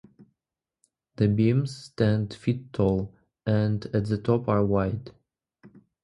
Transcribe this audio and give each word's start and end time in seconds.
The 1.17 1.27
beams 1.27 1.75
stand 1.77 2.33
feet 2.33 2.73
tall 2.73 3.13
and 3.45 3.85
at 3.93 4.05
the 4.05 4.17
top 4.17 4.47
are 4.49 4.65
wide. 4.65 5.11